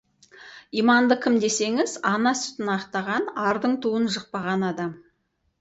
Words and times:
Иманды 0.83 1.17
кім 1.25 1.35
десеңіз: 1.43 1.93
Ана 2.13 2.33
сүтін 2.41 2.71
ақтаған, 2.79 3.29
ардың 3.45 3.79
туын 3.85 4.11
жықпаған 4.17 4.71
адам. 4.75 4.99